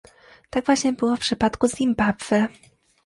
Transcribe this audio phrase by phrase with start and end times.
[0.49, 2.47] Tak właśnie było w przypadku Zimbabwe